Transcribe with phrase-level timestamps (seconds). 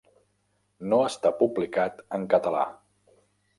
[0.93, 2.67] No està publicat en català.